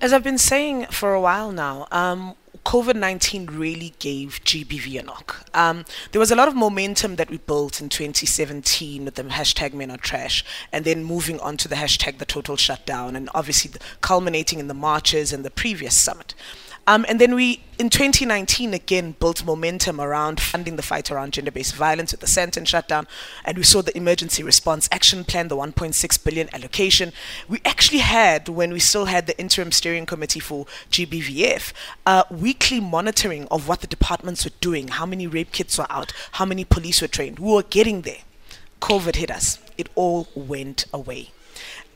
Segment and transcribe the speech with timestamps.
[0.00, 5.02] As I've been saying for a while now, um, COVID 19 really gave GBV a
[5.02, 5.44] knock.
[5.54, 9.74] Um, there was a lot of momentum that we built in 2017 with the hashtag
[9.74, 13.72] Men Are Trash, and then moving on to the hashtag The Total Shutdown, and obviously
[14.00, 16.32] culminating in the marches and the previous summit.
[16.88, 21.50] Um, and then we, in 2019, again built momentum around funding the fight around gender
[21.50, 23.06] based violence with the Sandton shutdown.
[23.44, 27.12] And we saw the emergency response action plan, the 1.6 billion allocation.
[27.46, 31.74] We actually had, when we still had the interim steering committee for GBVF,
[32.06, 36.14] uh, weekly monitoring of what the departments were doing, how many rape kits were out,
[36.32, 37.38] how many police were trained.
[37.38, 38.22] We were getting there.
[38.80, 39.58] COVID hit us.
[39.76, 41.32] It all went away.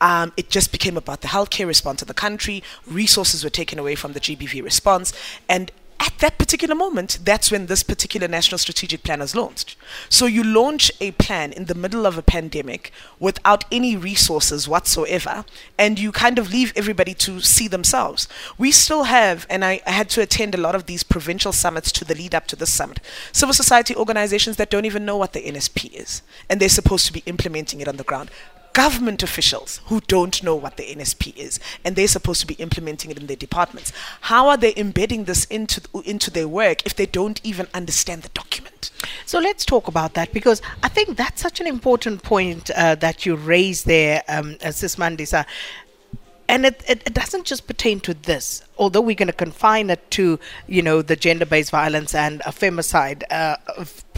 [0.02, 2.62] Um, it just became about the healthcare response of the country.
[2.86, 5.12] Resources were taken away from the GBV response.
[5.48, 5.70] And
[6.00, 9.76] at that particular moment, that's when this particular national strategic plan is launched.
[10.08, 15.44] So you launch a plan in the middle of a pandemic without any resources whatsoever,
[15.78, 18.26] and you kind of leave everybody to see themselves.
[18.58, 21.92] We still have, and I, I had to attend a lot of these provincial summits
[21.92, 22.98] to the lead up to this summit,
[23.30, 27.12] civil society organizations that don't even know what the NSP is, and they're supposed to
[27.12, 28.28] be implementing it on the ground
[28.72, 33.10] government officials who don't know what the NSP is and they're supposed to be implementing
[33.10, 33.92] it in their departments.
[34.22, 38.28] How are they embedding this into into their work if they don't even understand the
[38.30, 38.90] document?
[39.26, 43.26] So let's talk about that because I think that's such an important point uh, that
[43.26, 45.46] you raise there, um, Sis Mandisa.
[46.48, 50.10] And it, it, it, doesn't just pertain to this, although we're going to confine it
[50.10, 53.56] to, you know, the gender-based violence and a femicide uh,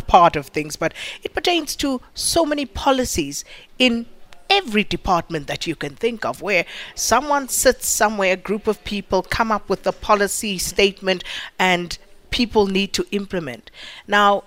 [0.08, 3.44] part of things, but it pertains to so many policies
[3.78, 4.06] in
[4.50, 6.64] every department that you can think of where
[6.94, 11.24] someone sits somewhere, a group of people come up with a policy statement
[11.58, 11.98] and
[12.30, 13.70] people need to implement.
[14.06, 14.44] Now,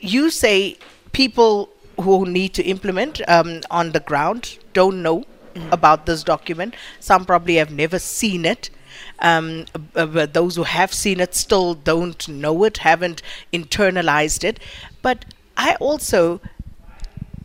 [0.00, 0.76] you say
[1.12, 5.24] people who need to implement um, on the ground don't know
[5.54, 5.72] mm.
[5.72, 6.74] about this document.
[7.00, 8.70] Some probably have never seen it.
[9.20, 14.60] Um, but those who have seen it still don't know it, haven't internalized it.
[15.02, 15.24] But
[15.56, 16.40] I also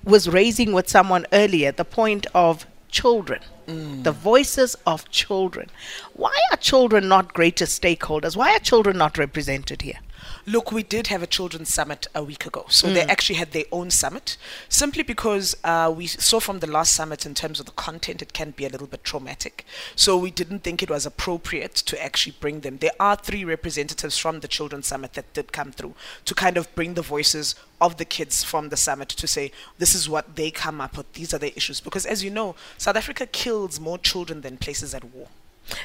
[0.04, 4.04] was raising with someone earlier the point of children, mm.
[4.04, 5.70] the voices of children.
[6.14, 8.36] Why are children not greater stakeholders?
[8.36, 10.00] Why are children not represented here?
[10.46, 12.66] Look, we did have a children's summit a week ago.
[12.70, 12.94] So mm.
[12.94, 14.38] they actually had their own summit
[14.70, 18.34] simply because uh, we saw from the last summit in terms of the content, it
[18.34, 19.66] can be a little bit traumatic.
[19.96, 22.78] So we didn't think it was appropriate to actually bring them.
[22.78, 25.96] There are three representatives from the children's summit that did come through
[26.26, 29.94] to kind of bring the voices of the kids from the summit to say this
[29.94, 31.82] is what they come up with, these are the issues.
[31.82, 35.28] Because as you know, South Africa kills more children than places at war.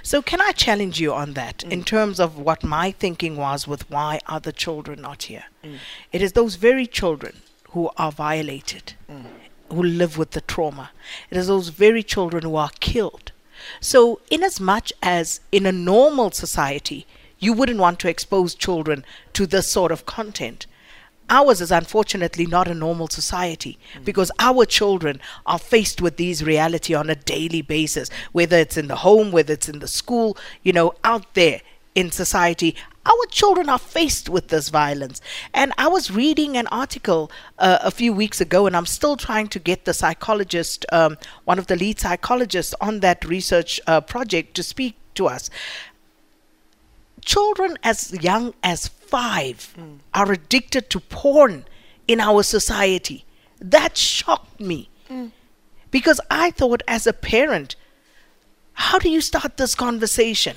[0.02, 1.70] So, can I challenge you on that mm.
[1.70, 5.44] in terms of what my thinking was with why are the children not here?
[5.64, 5.76] Mm.
[6.12, 7.40] It is those very children
[7.70, 9.24] who are violated, mm.
[9.70, 10.90] who live with the trauma.
[11.30, 13.32] It is those very children who are killed.
[13.80, 17.06] So, in as much as in a normal society,
[17.38, 20.66] you wouldn't want to expose children to this sort of content,
[21.30, 24.04] Ours is unfortunately not a normal society mm.
[24.04, 28.88] because our children are faced with these reality on a daily basis, whether it's in
[28.88, 31.60] the home, whether it's in the school, you know, out there
[31.94, 32.74] in society.
[33.04, 35.20] Our children are faced with this violence.
[35.54, 39.48] And I was reading an article uh, a few weeks ago, and I'm still trying
[39.48, 44.54] to get the psychologist, um, one of the lead psychologists on that research uh, project,
[44.56, 45.50] to speak to us
[47.24, 49.98] children as young as five mm.
[50.14, 51.64] are addicted to porn
[52.06, 53.24] in our society.
[53.60, 54.88] That shocked me.
[55.10, 55.32] Mm.
[55.90, 57.76] Because I thought, as a parent,
[58.74, 60.56] how do you start this conversation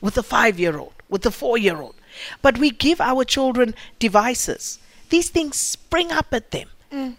[0.00, 1.94] with a five year old, with a four year old?
[2.42, 4.78] But we give our children devices.
[5.10, 6.68] These things spring up at them.
[6.90, 7.16] Mm.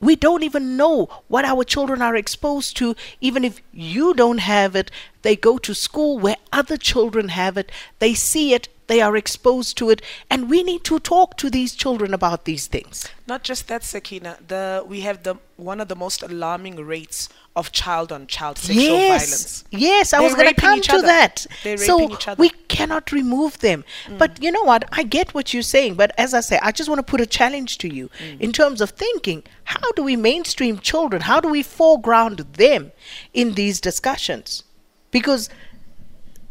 [0.00, 2.96] We don't even know what our children are exposed to.
[3.20, 4.90] Even if you don't have it,
[5.20, 7.70] they go to school where other children have it.
[7.98, 11.76] They see it, they are exposed to it, and we need to talk to these
[11.76, 13.08] children about these things.
[13.28, 14.38] Not just that, Sakina.
[14.48, 18.82] The we have the one of the most alarming rates of child on child sexual
[18.82, 19.64] yes, violence.
[19.70, 21.06] Yes, I They're was going to come to other.
[21.06, 21.46] that.
[21.62, 21.94] They're so
[22.36, 23.84] we cannot remove them.
[24.08, 24.18] Mm.
[24.18, 24.82] But you know what?
[24.90, 25.94] I get what you're saying.
[25.94, 28.40] But as I say, I just want to put a challenge to you mm.
[28.40, 29.44] in terms of thinking.
[29.64, 31.22] How do we mainstream children?
[31.22, 32.90] How do we foreground them
[33.32, 34.64] in these discussions?
[35.12, 35.48] Because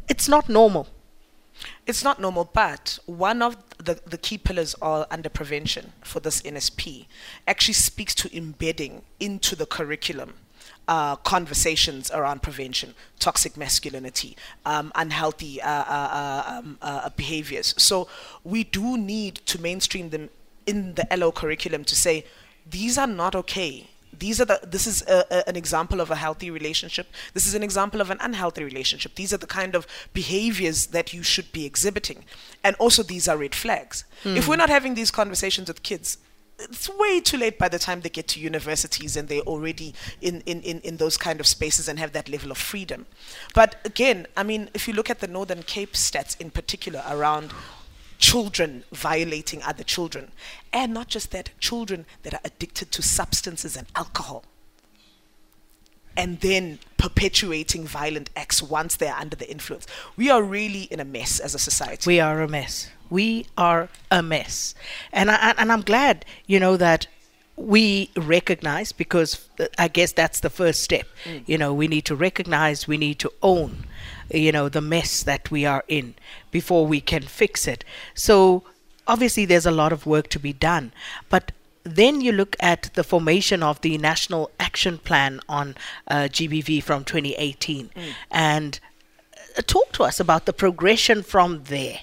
[0.07, 0.87] it's not normal.
[1.89, 6.39] It's not normal, but one of the, the key pillars are under prevention for this
[6.43, 7.07] NSP
[7.47, 10.35] actually speaks to embedding into the curriculum
[10.87, 14.37] uh, conversations around prevention, toxic masculinity,
[14.67, 17.73] um, unhealthy uh, uh, uh um, uh, behaviors.
[17.79, 18.07] So
[18.43, 20.29] we do need to mainstream them
[20.67, 22.23] in the LO curriculum to say
[22.69, 26.15] these are not okay these are the this is a, a, an example of a
[26.15, 27.07] healthy relationship.
[27.33, 29.15] This is an example of an unhealthy relationship.
[29.15, 32.25] These are the kind of behaviors that you should be exhibiting.
[32.63, 34.05] And also these are red flags.
[34.23, 36.17] If we're not having these conversations with kids
[36.59, 40.41] it's way too late by the time they get to universities and they're already in,
[40.41, 43.05] in, in, in those kind of spaces and have that level of freedom.
[43.55, 47.53] But again, I mean, if you look at the Northern Cape stats in particular around
[48.19, 50.31] children violating other children,
[50.71, 54.43] and not just that, children that are addicted to substances and alcohol,
[56.15, 59.87] and then perpetuating violent acts once they're under the influence.
[60.17, 62.07] We are really in a mess as a society.
[62.07, 62.89] We are a mess.
[63.09, 64.75] We are a mess.
[65.13, 67.07] And I, and I'm glad, you know, that
[67.59, 71.05] we recognize because I guess that's the first step.
[71.45, 73.85] You know, we need to recognize, we need to own,
[74.31, 76.15] you know, the mess that we are in
[76.51, 77.83] before we can fix it.
[78.13, 78.63] So
[79.07, 80.93] obviously there's a lot of work to be done,
[81.29, 81.51] but
[81.83, 85.75] then you look at the formation of the National Action Plan on
[86.07, 87.89] uh, GBV from 2018
[88.31, 88.79] and
[89.57, 91.99] uh, talk to us about the progression from there,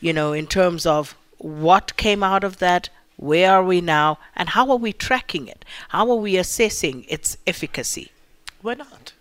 [0.00, 2.90] you know, in terms of what came out of that,
[3.20, 5.62] where are we now, and how are we tracking it?
[5.90, 8.12] How are we assessing its efficacy?
[8.62, 9.12] We're not.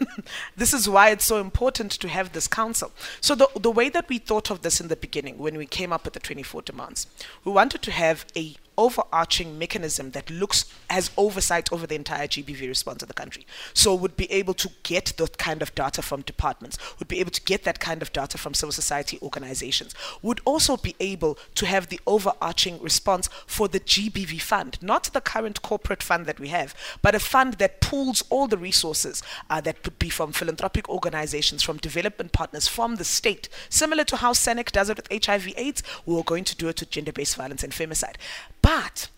[0.56, 2.92] this is why it's so important to have this council.
[3.20, 5.92] So the the way that we thought of this in the beginning, when we came
[5.92, 7.08] up with the 24 demands,
[7.44, 12.66] we wanted to have a overarching mechanism that looks has oversight over the entire GBV
[12.66, 13.46] response of the country.
[13.74, 17.30] So would be able to get that kind of data from departments, would be able
[17.30, 21.66] to get that kind of data from civil society organizations, would also be able to
[21.66, 26.48] have the overarching response for the GBV fund, not the current corporate fund that we
[26.48, 30.88] have, but a fund that pools all the resources uh, that could be from philanthropic
[30.88, 35.82] organizations, from development partners, from the state, similar to how SANEC does it with HIV/AIDS.
[36.04, 38.16] We were going to do it with gender-based violence and femicide.
[38.62, 39.08] But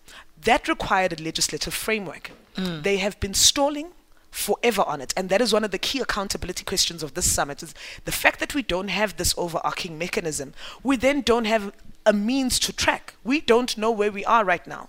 [0.42, 2.32] that required a legislative framework.
[2.56, 3.88] They have been stalling
[4.30, 5.14] forever on it.
[5.16, 7.74] And that is one of the key accountability questions of this summit is
[8.04, 10.54] the fact that we don't have this overarching mechanism.
[10.82, 11.72] We then don't have
[12.04, 13.14] a means to track.
[13.22, 14.88] We don't know where we are right now.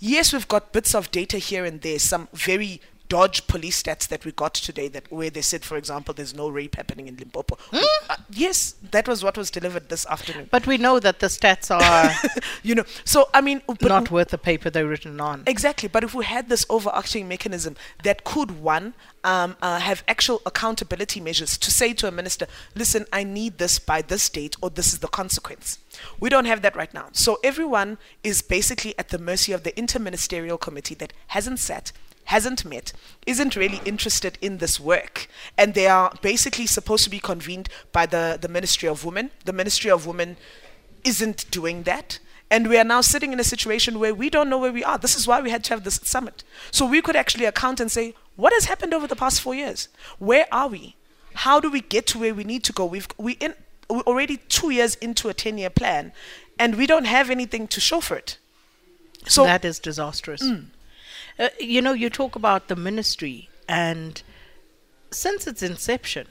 [0.00, 4.24] Yes, we've got bits of data here and there, some very dodge police stats that
[4.24, 7.58] we got today that where they said, for example, there's no rape happening in Limpopo.
[7.72, 10.48] Uh, yes, that was what was delivered this afternoon.
[10.50, 12.12] But we know that the stats are
[12.62, 15.42] you know, so I mean, not worth the paper they're written on.
[15.46, 18.94] Exactly, but if we had this overarching mechanism that could one
[19.24, 23.78] um, uh, have actual accountability measures to say to a minister, listen, I need this
[23.78, 25.78] by this date, or this is the consequence.
[26.20, 27.08] We don't have that right now.
[27.12, 31.92] So everyone is basically at the mercy of the interministerial committee that hasn't sat,
[32.26, 32.92] hasn't met,
[33.26, 38.06] isn't really interested in this work, and they are basically supposed to be convened by
[38.06, 39.30] the, the Ministry of Women.
[39.44, 40.36] The Ministry of Women
[41.04, 42.18] isn't doing that.
[42.48, 44.98] And we are now sitting in a situation where we don't know where we are.
[44.98, 46.44] This is why we had to have this summit.
[46.70, 49.88] So we could actually account and say, what has happened over the past four years?
[50.18, 50.94] Where are we?
[51.34, 52.84] How do we get to where we need to go?
[52.86, 53.54] We've we in
[53.90, 56.12] we're already two years into a ten year plan,
[56.58, 58.38] and we don't have anything to show for it.
[59.26, 60.42] So that is disastrous.
[61.38, 64.22] Uh, you know, you talk about the ministry, and
[65.10, 66.26] since its inception,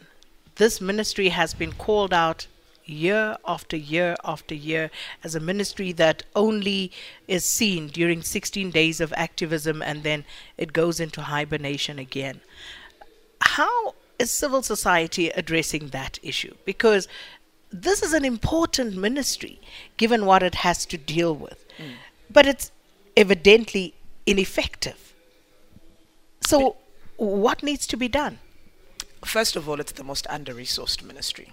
[0.56, 2.48] this ministry has been called out
[2.86, 4.92] year after year after year
[5.24, 6.92] as a ministry that only
[7.28, 10.24] is seen during 16 days of activism and then
[10.58, 12.42] it goes into hibernation again.
[13.42, 16.56] How is civil society addressing that issue?
[16.64, 17.08] Because
[17.72, 19.60] this is an important ministry
[19.98, 21.66] given what it has to deal with,
[22.30, 22.72] but it's
[23.18, 23.94] evidently
[24.26, 25.05] ineffective.
[26.46, 26.76] So,
[27.18, 28.40] what needs to be done?
[29.24, 31.52] First of all, it's the most under-resourced ministry.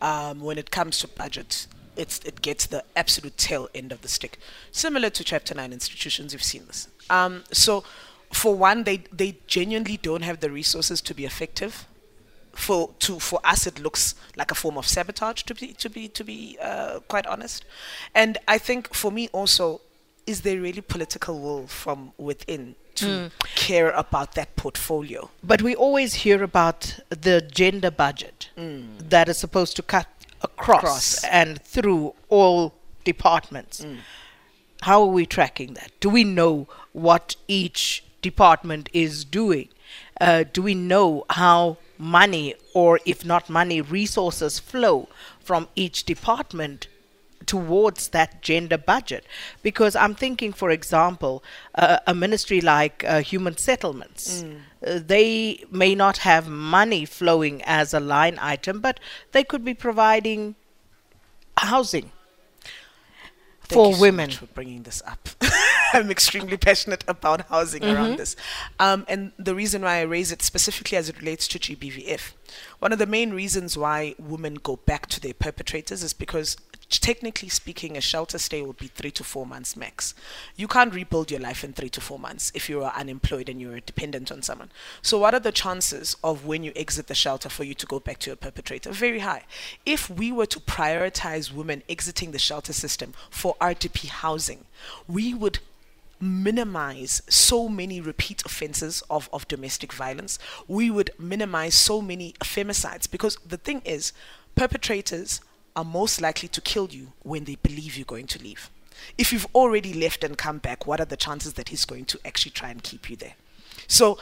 [0.00, 4.08] Um, when it comes to budget, it's, it gets the absolute tail end of the
[4.08, 4.38] stick.
[4.70, 6.88] Similar to Chapter 9 institutions, you've seen this.
[7.08, 7.84] Um, so,
[8.32, 11.86] for one, they, they genuinely don't have the resources to be effective.
[12.52, 15.42] For to for us, it looks like a form of sabotage.
[15.42, 17.66] To be to be to be uh, quite honest,
[18.14, 19.82] and I think for me also,
[20.26, 25.30] is there really political will from within to care about that portfolio?
[25.44, 30.08] But we always hear about the gender budget that is supposed to cut
[30.42, 31.24] across, Across.
[31.24, 33.84] and through all departments.
[34.82, 35.90] How are we tracking that?
[36.00, 39.68] Do we know what each department is doing?
[40.20, 45.08] Uh, do we know how money, or if not money, resources flow
[45.40, 46.88] from each department
[47.46, 49.24] towards that gender budget.
[49.62, 51.42] Because i'm thinking for example
[51.74, 54.44] uh, a ministry like uh, human settlements
[54.86, 59.00] uh, they may not have money flowing as a line item but
[59.32, 60.54] they could be providing
[61.58, 62.10] housing
[63.68, 64.28] Thank for you so women.
[64.28, 65.28] much for bringing this up.
[65.92, 67.94] I'm extremely passionate about housing mm-hmm.
[67.94, 68.36] around this.
[68.78, 72.32] Um, and the reason why I raise it specifically as it relates to GBVF,
[72.78, 76.56] one of the main reasons why women go back to their perpetrators is because
[76.88, 80.14] technically speaking, a shelter stay would be three to four months max.
[80.56, 83.60] You can't rebuild your life in three to four months if you are unemployed and
[83.60, 84.70] you're dependent on someone.
[85.02, 87.98] So, what are the chances of when you exit the shelter for you to go
[87.98, 88.92] back to your perpetrator?
[88.92, 89.44] Very high.
[89.84, 94.66] If we were to prioritize women exiting the shelter system for RDP housing,
[95.08, 95.58] we would
[96.20, 100.38] minimize so many repeat offenses of, of domestic violence.
[100.66, 104.12] We would minimize so many femicides because the thing is,
[104.54, 105.40] perpetrators
[105.74, 108.70] are most likely to kill you when they believe you're going to leave.
[109.18, 112.18] If you've already left and come back, what are the chances that he's going to
[112.24, 113.34] actually try and keep you there?
[113.86, 114.18] So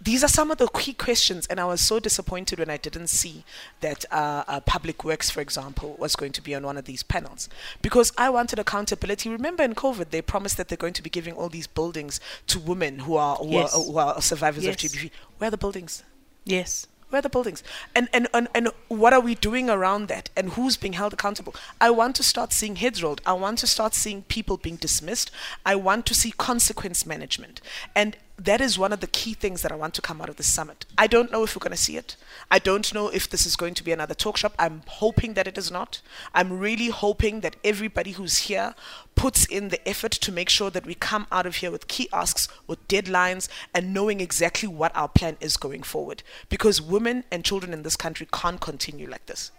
[0.00, 3.08] these are some of the key questions, and I was so disappointed when I didn't
[3.08, 3.44] see
[3.80, 7.02] that uh, uh, Public Works, for example, was going to be on one of these
[7.02, 7.48] panels
[7.82, 9.28] because I wanted accountability.
[9.28, 12.60] Remember, in COVID, they promised that they're going to be giving all these buildings to
[12.60, 13.74] women who are who, yes.
[13.74, 14.84] are, who are survivors yes.
[14.84, 15.10] of GBV.
[15.38, 16.04] Where are the buildings?
[16.44, 16.86] Yes.
[17.10, 17.64] Where are the buildings?
[17.94, 20.28] And, and, and, and what are we doing around that?
[20.36, 21.54] And who's being held accountable?
[21.80, 23.22] I want to start seeing heads rolled.
[23.24, 25.30] I want to start seeing people being dismissed.
[25.64, 27.62] I want to see consequence management.
[27.96, 30.36] And that is one of the key things that I want to come out of
[30.36, 30.86] the summit.
[30.96, 32.16] I don't know if we're going to see it.
[32.50, 34.54] I don't know if this is going to be another talk shop.
[34.58, 36.00] I'm hoping that it is not.
[36.32, 38.76] I'm really hoping that everybody who's here
[39.16, 42.08] puts in the effort to make sure that we come out of here with key
[42.12, 46.22] asks, with deadlines, and knowing exactly what our plan is going forward.
[46.48, 49.50] Because women and children in this country can't continue like this.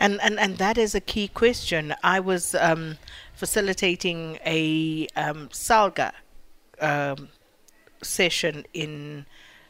[0.00, 1.94] And, and, and that is a key question.
[2.02, 2.98] I was um,
[3.34, 6.12] facilitating a um, SALGA
[6.80, 7.28] um,
[8.02, 9.26] session in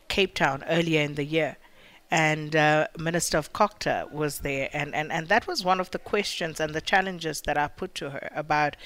[0.09, 1.57] Cape Town earlier in the year.
[2.11, 5.99] And uh, Minister of COGTA was there, and, and, and that was one of the
[5.99, 8.77] questions and the challenges that I put to her about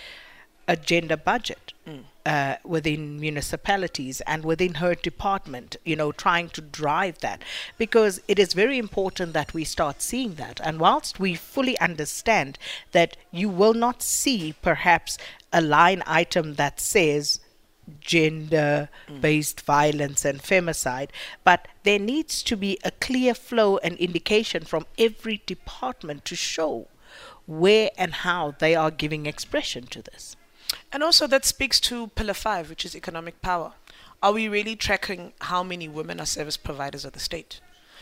[0.70, 2.04] a gender budget mm.
[2.25, 7.42] uh, within municipalities and within her department, you know, trying to drive that.
[7.76, 10.61] Because it is very important that we start seeing that.
[10.62, 12.56] And whilst we fully understand
[12.92, 15.18] that you will not see perhaps
[15.52, 17.40] a line item that says
[18.00, 18.88] gender
[19.20, 21.11] based violence and femicide,
[21.44, 26.88] but there needs to be a clear flow and indication from every department to show
[27.47, 30.37] where and how they are giving expression to this.
[30.92, 33.73] And also, that speaks to Pillar 5, which is economic power.
[34.23, 37.61] Are we really tracking how many women are service providers of the state?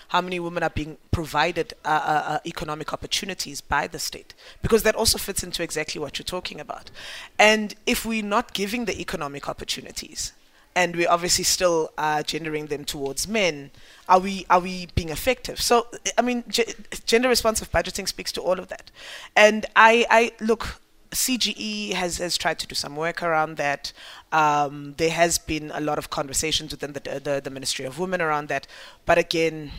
[0.09, 4.83] How many women are being provided uh, uh, uh, economic opportunities by the state, because
[4.83, 6.91] that also fits into exactly what you're talking about.
[7.39, 10.33] And if we're not giving the economic opportunities,
[10.77, 13.73] and we're obviously still uh, gendering them towards men.
[14.09, 15.61] Are we are we being effective?
[15.61, 16.73] So I mean, g-
[17.05, 18.91] gender responsive budgeting speaks to all of that.
[19.35, 20.81] And I I look.
[21.11, 23.93] CGE has, has tried to do some work around that.
[24.33, 28.21] Um, there has been a lot of conversations within the, the, the Ministry of Women
[28.21, 28.67] around that,
[29.07, 29.73] but again,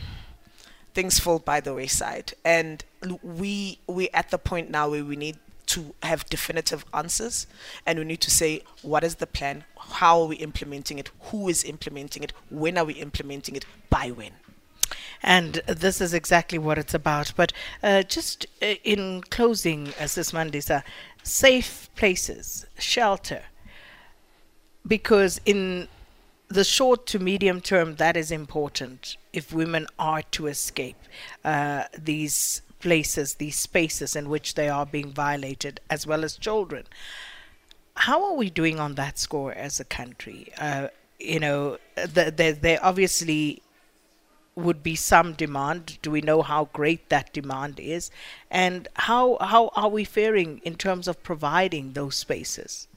[0.92, 2.34] things fall by the wayside.
[2.44, 2.84] And
[3.22, 7.46] we we at the point now where we need to have definitive answers
[7.86, 11.48] and we need to say what is the plan, how are we implementing it, who
[11.48, 14.32] is implementing it, when are we implementing it, by when.
[15.22, 17.32] And this is exactly what it's about.
[17.36, 20.82] But uh, just uh, in closing, as this Mandisa,
[21.22, 23.42] safe places, shelter,
[24.86, 25.88] because in
[26.48, 30.96] the short to medium term, that is important if women are to escape
[31.44, 36.84] uh, these places, these spaces in which they are being violated, as well as children.
[37.94, 40.50] How are we doing on that score as a country?
[40.58, 41.78] Uh, you know,
[42.08, 43.62] there, there obviously
[44.54, 45.98] would be some demand.
[46.02, 48.10] Do we know how great that demand is?
[48.50, 52.88] And how, how are we faring in terms of providing those spaces?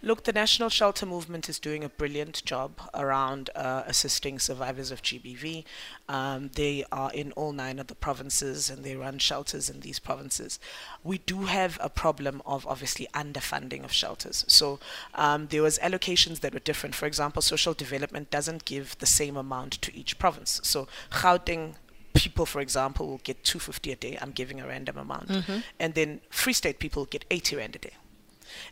[0.00, 5.02] Look, the National Shelter Movement is doing a brilliant job around uh, assisting survivors of
[5.02, 5.64] GBV.
[6.08, 9.98] Um, they are in all nine of the provinces and they run shelters in these
[9.98, 10.60] provinces.
[11.02, 14.44] We do have a problem of obviously underfunding of shelters.
[14.46, 14.78] So
[15.14, 16.94] um, there was allocations that were different.
[16.94, 20.60] For example, social development doesn't give the same amount to each province.
[20.62, 21.74] So Gauteng
[22.14, 24.18] people, for example, will get 250 a day.
[24.20, 25.28] I'm giving a random amount.
[25.28, 25.58] Mm-hmm.
[25.80, 27.92] And then Free State people get 80 rand a day.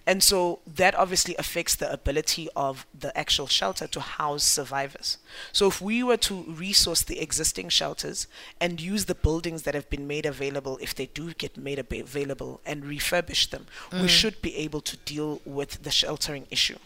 [0.07, 5.19] And so that obviously affects the ability of the actual shelter to house survivors.
[5.53, 8.27] So if we were to resource the existing shelters
[8.61, 12.61] and use the buildings that have been made available, if they do get made available,
[12.65, 14.03] and refurbish them, mm.
[14.03, 16.79] we should be able to deal with the sheltering issue.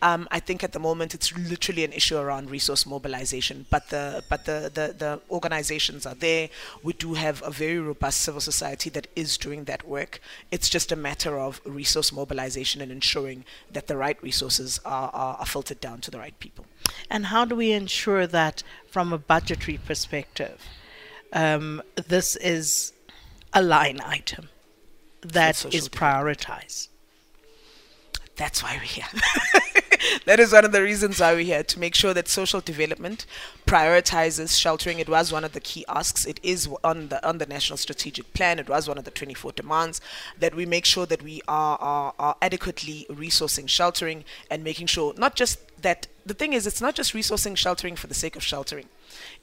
[0.00, 4.22] Um, I think at the moment it's literally an issue around resource mobilization, but the
[4.28, 6.50] but the, the, the organizations are there.
[6.84, 10.20] We do have a very robust civil society that is doing that work.
[10.52, 15.36] It's just a matter of resource mobilization and ensuring that the right resources are, are,
[15.40, 16.66] are filtered down to the right people.
[17.10, 20.64] And how do we ensure that, from a budgetary perspective,
[21.32, 22.92] um, this is
[23.52, 24.48] a line item
[25.22, 26.88] that is prioritized?
[28.38, 29.04] That's why we're here.
[30.26, 33.26] that is one of the reasons why we're here to make sure that social development
[33.66, 35.00] prioritizes sheltering.
[35.00, 36.24] It was one of the key asks.
[36.24, 38.60] It is on the on the national strategic plan.
[38.60, 40.00] It was one of the 24 demands
[40.38, 45.14] that we make sure that we are, are, are adequately resourcing sheltering and making sure
[45.16, 48.44] not just that the thing is it's not just resourcing sheltering for the sake of
[48.44, 48.86] sheltering.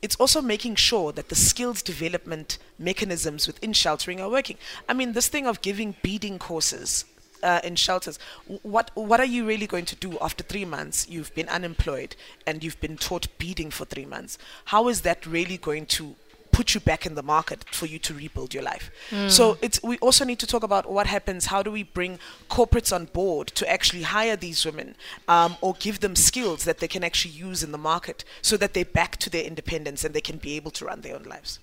[0.02, 4.58] It's also making sure that the skills development mechanisms within sheltering are working.
[4.88, 7.04] I mean, this thing of giving beading courses
[7.46, 8.20] uh, in shelters,
[8.64, 11.08] what what are you really going to do after three months?
[11.08, 12.16] You've been unemployed
[12.48, 14.38] and you've been taught beading for three months.
[14.66, 16.16] How is that really going to
[16.56, 18.90] put you back in the market for you to rebuild your life.
[19.10, 19.30] Mm.
[19.30, 21.48] So it's we also need to talk about what happens.
[21.48, 22.18] How do we bring
[22.50, 24.96] corporates on board to actually hire these women
[25.28, 28.74] um, or give them skills that they can actually use in the market so that
[28.74, 31.60] they're back to their independence and they can be able to run their own lives.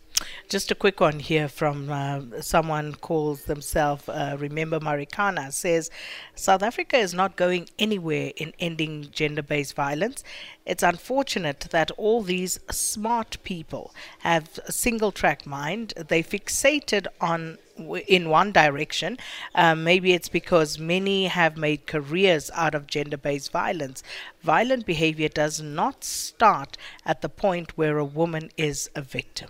[0.48, 5.90] Just a quick one here from uh, someone calls themselves uh, Remember Marikana says
[6.34, 10.22] South Africa is not going anywhere in ending gender based violence.
[10.64, 15.94] It's unfortunate that all these smart people have a single track mind.
[15.96, 17.58] They fixated on
[18.06, 19.18] in one direction.
[19.54, 24.02] Um, maybe it's because many have made careers out of gender based violence.
[24.42, 29.48] Violent behavior does not start at the point where a woman is a victim.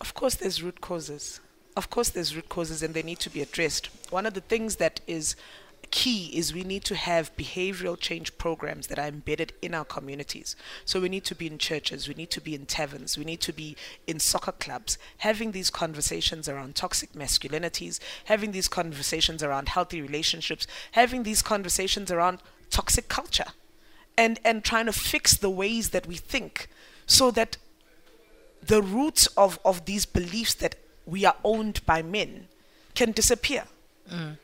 [0.00, 1.40] Of course, there's root causes.
[1.76, 3.88] Of course, there's root causes and they need to be addressed.
[4.10, 5.34] One of the things that is
[5.90, 10.56] key is we need to have behavioral change programs that are embedded in our communities.
[10.84, 13.40] So we need to be in churches, we need to be in taverns, we need
[13.42, 19.68] to be in soccer clubs, having these conversations around toxic masculinities, having these conversations around
[19.68, 23.52] healthy relationships, having these conversations around toxic culture,
[24.18, 26.68] and, and trying to fix the ways that we think
[27.06, 27.56] so that
[28.66, 32.48] the roots of, of these beliefs that we are owned by men
[32.94, 33.64] can disappear.
[34.10, 34.38] Mm.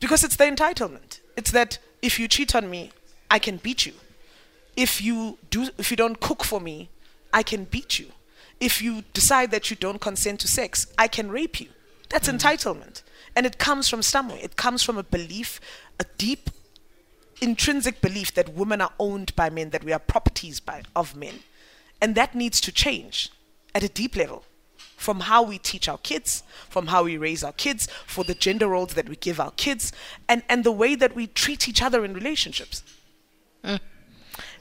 [0.00, 1.20] Because it's the entitlement.
[1.36, 2.92] It's that if you cheat on me,
[3.30, 3.94] I can beat you.
[4.76, 6.88] If you do if you don't cook for me,
[7.32, 8.12] I can beat you.
[8.60, 11.68] If you decide that you don't consent to sex, I can rape you.
[12.08, 12.38] That's mm.
[12.38, 13.02] entitlement.
[13.34, 14.38] And it comes from somewhere.
[14.42, 15.60] It comes from a belief,
[16.00, 16.50] a deep
[17.40, 21.40] intrinsic belief that women are owned by men, that we are properties by, of men.
[22.00, 23.30] And that needs to change
[23.74, 24.44] at a deep level
[24.96, 28.66] from how we teach our kids, from how we raise our kids, for the gender
[28.66, 29.92] roles that we give our kids,
[30.28, 32.82] and, and the way that we treat each other in relationships.
[33.64, 33.78] Mm.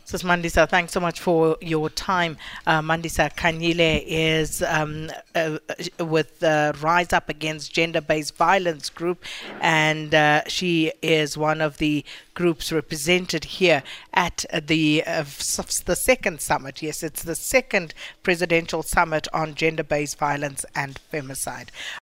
[0.07, 2.37] Sis Mandisa, thanks so much for your time.
[2.65, 5.57] Uh, Mandisa Khanyile is um, uh,
[5.99, 9.25] with the Rise Up Against Gender Based Violence group,
[9.59, 16.39] and uh, she is one of the groups represented here at the uh, the second
[16.39, 16.81] summit.
[16.81, 17.93] Yes, it's the second
[18.23, 21.67] presidential summit on gender based violence and femicide.